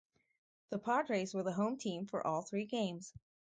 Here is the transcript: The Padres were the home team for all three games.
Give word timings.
The 0.71 0.79
Padres 0.79 1.35
were 1.35 1.43
the 1.43 1.51
home 1.53 1.77
team 1.77 2.07
for 2.07 2.25
all 2.25 2.41
three 2.41 2.65
games. 2.65 3.13